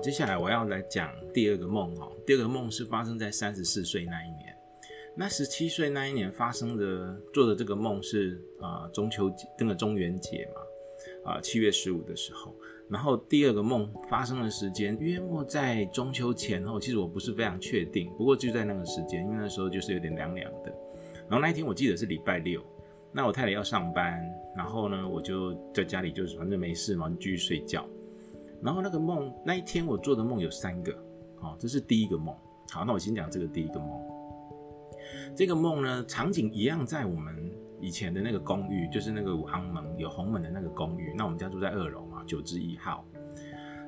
[0.00, 2.10] 接下来我要来讲第二个梦哦。
[2.26, 4.56] 第二个梦是发生在三十四岁那一年。
[5.14, 12.54] 那十七岁那一年发生的做的这个梦是啊中秋节，那个中元节嘛，啊七月十五的时候。
[12.88, 20.72] 然后第二个梦发生的时间约莫在中秋前后，其实我不是非常确定，不过就在那个时间，因为那时候就是有点凉凉的。
[21.28, 22.62] 然后那一天我记得是礼拜六，
[23.12, 24.20] 那我太太要上班，
[24.56, 27.86] 然后呢我就在家里就是反正没事嘛，继续睡觉。
[28.62, 30.92] 然后那个梦那一天我做的梦有三个，
[31.38, 32.34] 好，这是第一个梦。
[32.70, 33.88] 好，那我先讲这个第一个梦。
[35.34, 41.12] 这个梦呢，场景一样在我们以前的那个公寓，就是那个五安门有红门的那个公寓。
[41.16, 43.04] 那我们家住在二楼嘛，九之一号。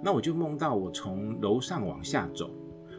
[0.00, 2.50] 那我就梦到我从楼上往下走，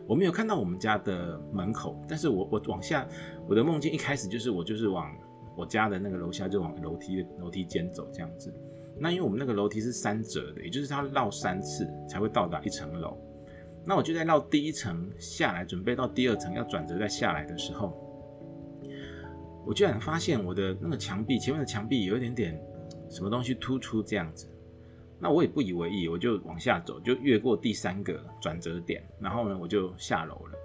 [0.05, 3.07] 我没有看到我们家的门口，但是我我往下，
[3.47, 5.09] 我的梦境一开始就是我就是往
[5.55, 8.53] 我家的那个楼下就往楼梯楼梯间走这样子。
[8.99, 13.17] 那因为我们那个楼梯是三折的，也就是它绕三次才会到达一层楼。
[13.85, 17.97] 那我就在绕第一层下来，准备到第二层要转折再下来的时候，
[19.65, 22.61] 我居然发现我的那个墙壁前面的墙壁有一点点
[23.09, 24.47] 什么东西突出这样子。
[25.17, 30.57] 那我也不以为意，我就往下走，就越过第三个转折点，然后呢我就下楼了。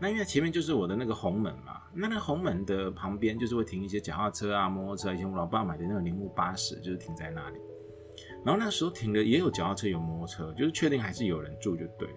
[0.00, 7.58] 那因为前面就是我的那个红门嘛，那那红门的旁边就是会停一些脚踏车啊、摩托车，以前我老爸买的那个铃木巴士就是停在那里。
[8.44, 12.14] 然后那时候停的也有脚踏车，有摩托车，就是确定还是有人住就对了。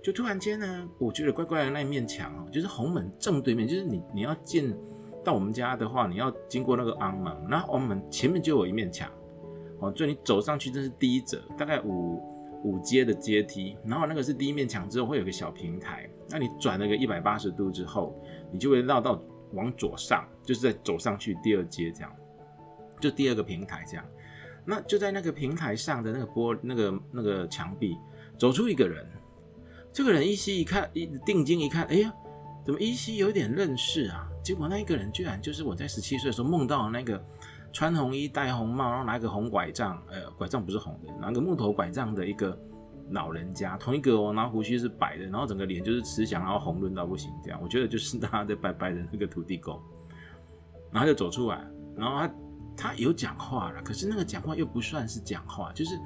[0.00, 4.72] 就突然间呢，我觉得怪怪的那一面墙哦，就是红门正对面，就是你你要进
[5.24, 9.10] 到我们家的话，你要经过那个安门，那安门前面就有一面墙
[9.80, 12.22] 哦，就你走上去这是第一折，大概五
[12.62, 18.14] 五阶的阶梯，然后那个是第一面墙之后会有个小平台，那你转了个一百八十度之后，
[18.52, 19.20] 你就会绕到
[19.52, 22.12] 往左上，就是在走上去第二阶这样，
[23.00, 24.04] 就第二个平台这样。
[24.70, 27.96] 那就在那个平台上的那个玻那个那个墙壁，
[28.36, 29.02] 走出一个人。
[29.90, 32.12] 这个人依稀一看，一定睛一看，哎呀，
[32.66, 34.28] 怎么依稀有点认识啊？
[34.44, 37.18] 结果那一个人居然就是我在十七岁的时候梦到的那个
[37.72, 42.54] 穿红衣、戴红帽，然后拿个红拐杖，呃，拐杖不是红的，拿个木头拐杖的一个
[43.12, 49.80] 老人家，同一个哦，然后胡须是白的，然后整个脸就是慈祥，然后红润到不行，这样，我觉得就是他在拜拜的那个土地公。
[50.92, 51.66] 然后就走出来，
[51.96, 52.30] 然后他。
[52.78, 55.98] 他有讲话了，可是那个讲话又不算是讲话，就是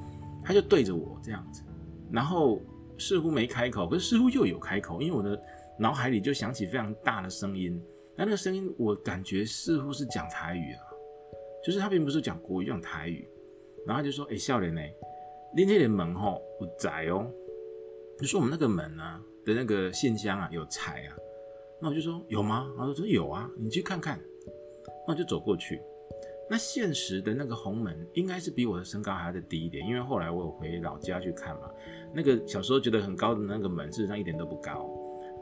[0.43, 1.62] 他就对着我这样子，
[2.10, 2.59] 然后
[2.99, 5.41] 似乎没开口，可是似乎又有开口，因为我的
[5.78, 7.78] 脑海里就响起非常大的声音，
[8.16, 10.82] 那那个声音我感觉似乎是讲台语啊，
[11.62, 13.28] 就是他并不是讲国语，讲台语，
[13.87, 14.81] 然后就说：“哎，笑脸呢？
[15.55, 17.31] 那天的门吼有窄哦，
[18.19, 21.16] 就说我们那个门啊的那个信箱啊有财啊。”
[21.81, 24.19] 那我就说：“有吗？”他说：“有啊，你去看看。”
[25.06, 25.82] 那我就走过去。
[26.52, 31.62] 那现实的那个红门应该是比我的身高还要再低一点，因为后来我有回老家去看嘛，
[32.12, 34.86] 那个小时候觉得很高的那个门，事实上一点都不高。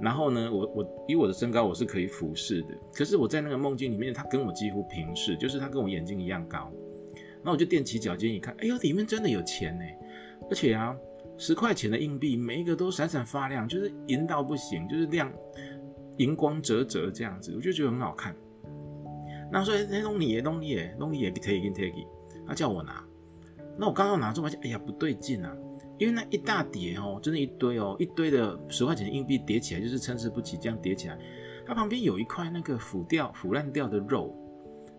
[0.00, 6.72] 然后呢，我我以我的身高我是可以俯视的，可是我在那个梦境里面，他跟我几乎平视，就是他跟我眼睛一样高。
[7.42, 9.84] 那我就踮起脚尖一看，哎呦，里面真的有钱呢，
[10.48, 10.96] 而且啊，
[11.36, 15.28] 十块钱的硬币每一个都闪闪发亮，就是银到不行，就是亮，
[16.18, 18.32] 银光折折这样子，我就觉得很好看。
[19.52, 22.06] 那说那东你，东你，东你也 take it，
[22.46, 23.04] 他叫我拿，
[23.76, 25.56] 那我刚刚拿出发现，哎呀不对劲啊，
[25.98, 31.18] 因为那一大叠哦，真的一堆哦，一堆的十块钱硬币叠起来就是参差不齐，这样叠起来，
[31.66, 34.32] 它旁边有一块那个腐掉、腐烂掉的肉，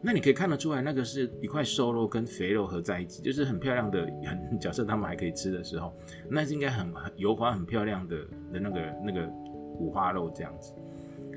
[0.02, 5.94] 那你可以看得出来，那个是一块瘦肉跟肥肉合在一起，就是很漂亮的，很假设他们还可以吃的时候，
[6.30, 8.18] 那是应该很油滑、很漂亮的
[8.52, 9.28] 的那个那个
[9.80, 10.74] 五花肉这样子，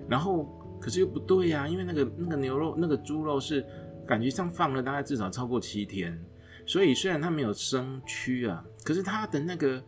[0.08, 0.48] 然后。
[0.84, 3.65] 可是又不对呀，因为那个那个牛肉、那个猪肉是
[4.06, 6.22] 感觉上放了大概至少超过七天，
[6.67, 9.83] 所以虽然它没有生蛆啊，可是它的那个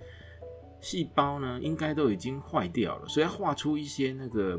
[0.80, 4.58] 细胞呢，应该都已经坏掉了，所以要化出一些那个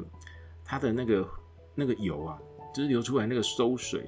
[0.64, 1.28] 它的那个
[1.74, 2.38] 那个油啊，
[2.72, 4.02] 就是流出来那个馊水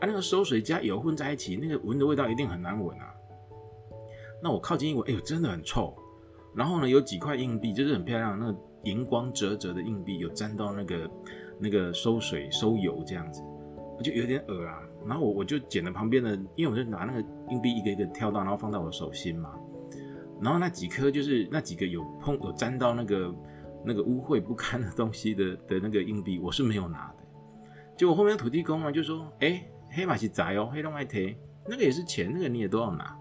[0.00, 3.12] 啊，那个馊水加油混在一起，那个闻的味道一定很难闻啊。
[4.42, 5.94] 那我靠近一闻，哎呦，真的很臭。
[6.54, 11.10] 然后呢，有几块硬币，就是很漂亮，那个荧光折折的硬币，有沾到那个。
[11.62, 13.40] 那个收水收油这样子，
[13.96, 14.82] 我就有点恶啊。
[15.06, 17.20] 然后我我就捡了旁边的，因为我就拿那个
[17.50, 19.54] 硬币一个一个挑到，然后放到我手心嘛。
[20.40, 23.34] 然后那几颗就是那几个有碰有沾到那个
[23.84, 27.24] 那个污秽不堪的东西的的那个硬币，我是没有拿的。
[27.96, 31.36] 结果后面土地公啊就说：“哎，黑马是宅哦，黑龙爱贴，
[31.68, 33.16] 那个也是钱，那个你也都要拿。”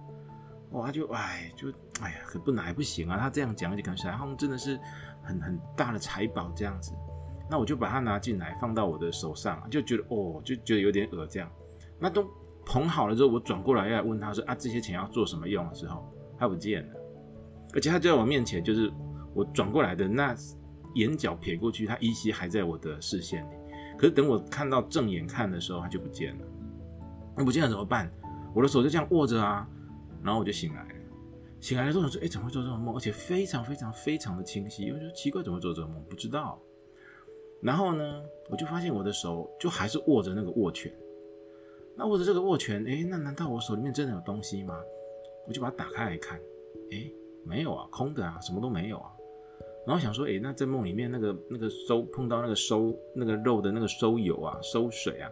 [0.72, 1.68] 哇，就哎就
[2.02, 3.18] 哎呀，可不拿也不行啊。
[3.18, 4.80] 他这样讲就感觉好像真的是
[5.22, 6.94] 很很大的财宝这样子。
[7.52, 11.52] 那我就把它拿进来，放到我的手上，就觉得哦，就觉得有点恶这样。
[12.00, 12.26] 那都
[12.66, 16.10] 捧好了之后，我转过来要问他说啊，这些钱要做什么用的时候，
[16.40, 16.94] 他不见了。
[17.74, 18.90] 而且他就在我面前，就是
[19.34, 20.34] 我转过来的那
[20.96, 23.56] 眼角瞥过去，他依稀还在我的视线里。
[23.98, 26.46] 可是等我看到正眼看的时候，他就不见了。
[27.36, 28.10] 那不见了怎么办？
[28.56, 29.68] 我的手就这样握着啊，
[30.24, 30.90] 然后我就醒来了。
[31.60, 32.96] 醒来的时候说：“哎，怎么会做这种梦？
[32.96, 36.02] 而且非常非常非常的清晰。”我就奇怪，怎么会做这种梦？
[36.10, 36.58] 不知道。
[37.62, 40.92] 然后呢，我就发现我的手就还是握着那个握拳。
[41.96, 44.80] 那握着这个握拳，哎，那难道我手里面真的有东西吗？
[45.46, 46.40] 我就把它打开来看，
[46.92, 47.12] 哎，
[47.44, 49.12] 没有啊，空的啊，什么都没有啊。
[49.86, 55.30] 然后想说，哎，那在梦里面那个那个收碰到那个收那个肉的那个收油啊、收水啊，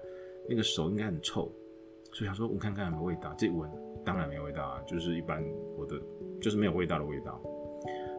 [0.47, 1.51] 那个手应该很臭，
[2.11, 3.33] 所以想说闻看看有没有味道。
[3.37, 3.69] 这闻
[4.03, 5.43] 当然没味道啊，就是一般
[5.77, 5.99] 我的
[6.41, 7.39] 就是没有味道的味道。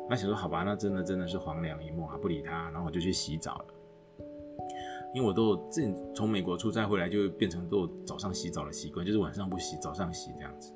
[0.08, 3.66] 那想说好吧，那真的真的是黄粱一梦啊，不理他，然后我就去洗澡了。
[5.14, 5.82] 因为我都自
[6.14, 10.72] 从美国出差回来，就变成都有早上洗澡的习惯，就是晚上不洗，早上洗这样子。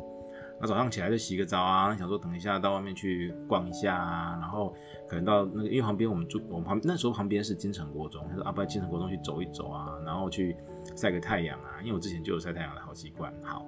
[0.61, 4.73] 那早上起来就洗个澡啊，想说等一下到外面去逛一下啊，然后
[5.09, 10.57] 可能到那个因为旁边我们住我们旁那时候旁边是金城国中，他说啊不金城国中去走一走啊，然后去
[10.97, 13.67] 晒个太阳啊，因为我之前就有晒太阳的好习惯，好。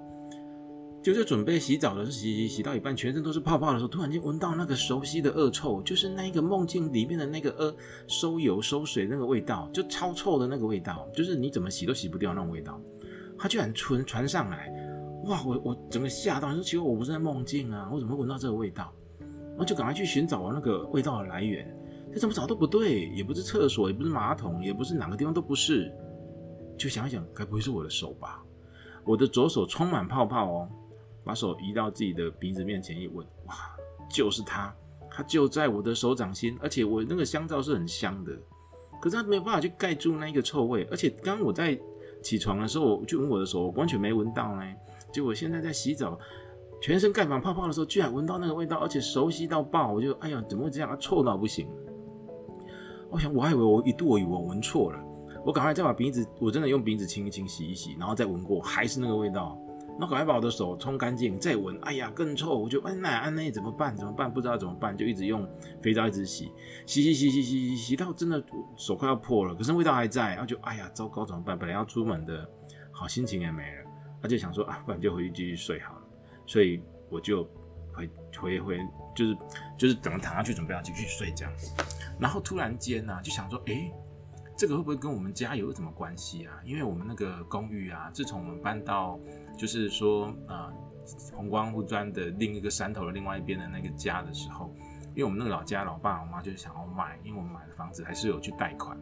[1.06, 7.72] 就在准备洗澡的时候，洗洗洗到一半，全身都是泡泡的时候，突然间闻到那个熟悉的恶臭，就是那个梦境里面的那个呃
[8.08, 12.80] 收油收水那个味道，就超臭的那个味道，就是你怎么洗都洗不掉那种味道。
[13.38, 14.68] 它居然传传上来，
[15.26, 15.40] 哇！
[15.44, 18.92] 我我整个吓到，说奇怪，我不是在梦境啊，我怎么会闻到这个味道？
[19.20, 21.72] 然后就赶快去寻找那个味道的来源，
[22.12, 25.88] 这怎么找都不对，也不是厕所，也不是马桶，也不是哪个地方都不是。
[26.76, 28.42] 就想一想，该不会是我的手吧？
[29.04, 30.68] 我的左手充满泡泡哦。
[31.26, 33.54] 把手移到自己的鼻子面前一闻，哇，
[34.08, 34.72] 就是它，
[35.10, 38.32] 它就在我的手掌心，而且我那个香皂是很香的，
[39.02, 41.76] 可是它没有办法去盖住那一个臭味，而且刚我在
[42.22, 44.62] 起床的时候，我去闻我的手，我完全没闻到呢。
[45.12, 46.16] 结果现在在洗澡，
[46.80, 50.96] 全身盖满泡泡的时候，居然闻到那个味道，而且熟悉到爆，我就哎呀，怎么会这样？
[51.00, 51.68] 臭到不行。
[53.10, 55.04] 我想，我还以为我一度我以为我闻错了，
[55.44, 59.58] 我赶快再把鼻子，我真的用鼻子清一清，洗一洗，然后再闻过，还是那个味道。
[59.98, 62.58] 那赶快把我的手冲干净，再闻，哎呀，更臭！
[62.58, 63.96] 我就哎，那安内怎么办？
[63.96, 64.30] 怎么办？
[64.30, 65.48] 不知道怎么办，就一直用
[65.82, 66.52] 肥皂一直洗，
[66.86, 68.42] 洗洗洗洗洗洗洗到真的
[68.76, 71.58] 手快要破了，可是味道还在，然后就哎呀，糟糕，怎么办？
[71.58, 72.46] 本来要出门的
[72.92, 73.90] 好心情也没了，
[74.20, 76.02] 他就想说啊，不然就回去继续睡好了。
[76.46, 77.42] 所以我就
[77.94, 78.08] 回
[78.38, 78.78] 回回，
[79.14, 79.36] 就是
[79.78, 81.72] 就是等躺下去准备要继续睡这样子。
[82.20, 83.90] 然后突然间呢，就想说，哎。
[84.56, 86.60] 这个会不会跟我们家有什么关系啊？
[86.64, 89.20] 因为我们那个公寓啊，自从我们搬到，
[89.56, 90.72] 就是说，呃，
[91.34, 94.74] 红光护砖的另一个山头的另外一边的那个家的时候，
[95.10, 98.98] 因为我们那个老家，老爸老妈就想要卖，因为我们买的房子还是有去贷款。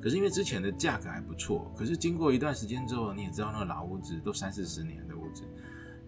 [0.00, 5.42] 可是因为之前的价格还不错，可是经过一段时间之后，你也知道那个老屋子都三四十年的屋子，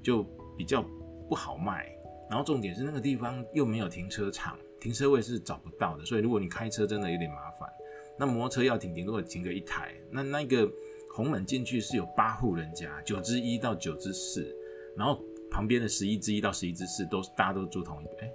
[0.00, 0.24] 就
[0.56, 0.80] 比较
[1.28, 1.86] 不好卖。
[2.30, 7.68] 然后重点是那个地方又没有停车场，停车位是找不到的，所以如果你开车真的有点麻烦。
[8.22, 9.92] 那摩托车要停，顶多停个一台。
[10.08, 10.70] 那那个
[11.10, 14.56] 红门进去是有八户人家，九之一到九之四，
[14.96, 15.20] 然后
[15.50, 18.12] 旁边的十一之一到十一之四都大家都住同一个。
[18.20, 18.32] 哎，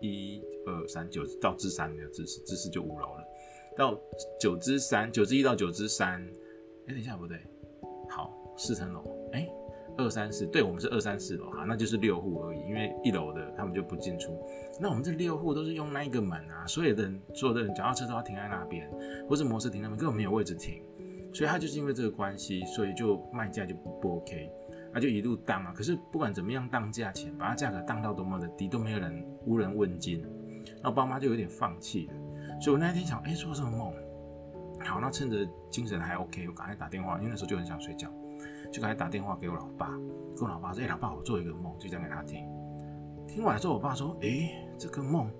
[0.00, 3.24] 一二三九到之三没有之四，之四就五楼了。
[3.76, 4.00] 到
[4.40, 6.26] 九之三，九之一到九之三，
[6.86, 7.38] 哎，等一下不对，
[8.08, 9.46] 好，四层楼，哎。
[9.98, 14.38] 二三四，对我们是二三四楼哈，那就是六户而已，因为一楼的他们就不进出。
[14.80, 18.90] 那我们这六户都是用那一个门啊，所有的人所有的人脚踏车都要停在那边，
[19.28, 20.82] 或是摩托车停那边根本没有位置停，
[21.32, 24.50] 所以他就是因为这个关系，所以就卖价就不 OK，
[24.92, 25.72] 那就一路当啊。
[25.74, 30.24] 可是不管怎么样当价钱，把它价格当到多么的低，都没有人无人问津。
[30.82, 32.14] 那我爸妈就有点放弃了，
[32.60, 33.92] 所以我那一天想，哎，做什么梦？
[34.80, 38.12] 好，那趁着精神还 OK，我赶快打电话，因为那时候就很想睡觉。
[38.72, 39.90] 就赶快打电话给我老爸，
[40.36, 42.44] 跟我老爸说：“哎，老爸，我做一个梦，就讲给他听。”
[43.28, 45.30] 听完之后，我爸说：“哎，这个梦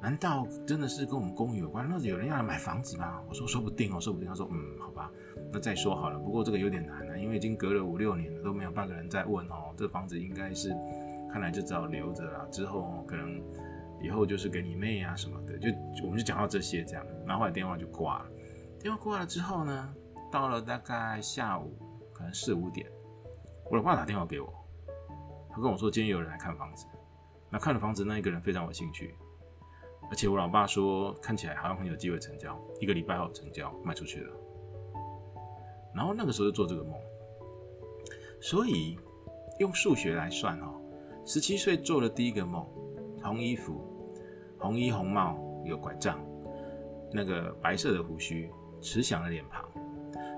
[0.00, 1.86] 难道真的是跟我们公寓有关？
[1.88, 5.10] 那有人要来买房子吗？”我说：“说不定哦，说不定。”他说：“嗯，好吧，
[5.52, 6.18] 那再说好了。
[6.18, 9.72] 不过这个有点难了，因为已经隔了五六年了，都没有半个人在问哦。
[9.76, 10.70] 这房子应该是，
[11.30, 12.48] 看来就只好留着了。
[12.50, 13.40] 之后可能
[14.02, 15.56] 以后就是给你妹啊什么的。
[15.58, 15.68] 就
[16.02, 18.26] 我们就讲到这些这样，然后后来电话就挂了。
[18.80, 19.94] 电话挂了之后呢，
[20.32, 21.72] 到了大概下午。
[22.22, 22.88] 可能四五点，
[23.68, 24.48] 我老爸打电话给我，
[25.50, 26.86] 他跟我说今天有人来看房子，
[27.50, 29.16] 那看了房子那一个人非常有兴趣，
[30.08, 34.32] 而且我老爸说看起来好像很有机会成交，一个礼拜后成交卖出去了。
[35.92, 36.94] 然后那个时候就做这个梦，
[38.40, 38.96] 所以
[39.58, 40.80] 用数学来算哦，
[41.26, 42.64] 十七岁做了第一个梦，
[43.20, 43.82] 红衣服，
[44.60, 46.24] 红衣红帽，有拐杖，
[47.12, 48.48] 那个白色的胡须，
[48.80, 49.68] 慈祥的脸庞。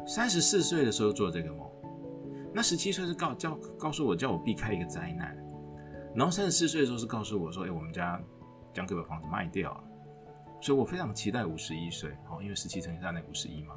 [0.07, 1.67] 三十四岁的时候做这个梦，
[2.55, 5.37] 那十七岁是告叫告诉我叫我避开一个灾难，
[6.15, 8.23] 然后三十四岁的时候是告诉我说，哎，我们家
[8.73, 9.85] 将可以把房子卖掉了，
[10.61, 13.75] 所以我非常期待五十一岁，哦，因为十七乘以三等于五十一嘛，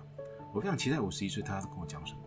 [0.54, 2.22] 我非常期待五十一岁他跟我讲什么，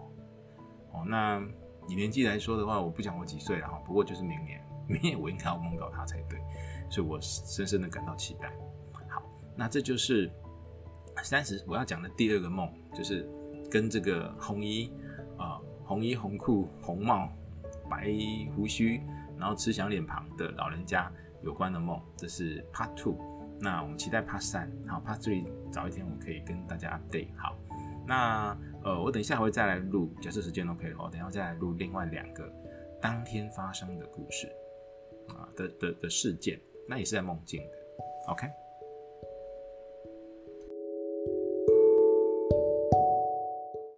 [0.92, 1.40] 哦，那
[1.88, 6.40] 以年纪来说的话，我不讲我几岁了哈，不过就是明年， 明年我应该要梦到他才对，
[6.90, 8.52] 所以我深深的感到期待。
[9.08, 9.22] 好，
[9.56, 10.30] 那这就是
[11.22, 13.28] 三十我要讲的第二个梦，就是
[13.70, 14.92] 跟这个红衣
[15.38, 17.28] 啊，红衣红裤红帽
[17.90, 18.08] 白
[18.54, 19.02] 胡须。
[19.36, 21.10] 然后慈祥脸庞的老人家
[21.42, 23.16] 有关的梦，这是 Part Two。
[23.58, 27.30] 那我们期待 Part 三，好 Part 最早一天我可以跟大家 update。
[27.36, 27.56] 好，
[28.06, 32.48] 那呃我等一下会再来录，假设时间 OK 的话，等一下再来录另外两个
[33.02, 34.46] 当天发生的故事
[35.30, 38.32] 啊的的的事件，那也是在梦境的。
[38.32, 38.46] OK。